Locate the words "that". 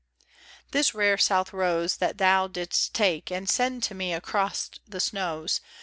1.97-2.17